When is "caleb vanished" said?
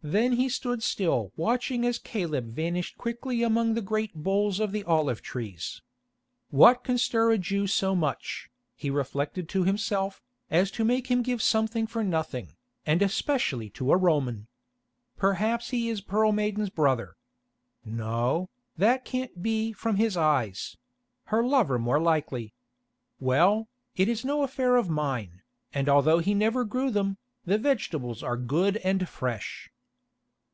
1.98-2.96